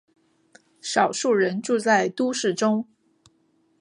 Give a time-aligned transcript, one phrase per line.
[0.81, 2.87] 少数人住在都市中。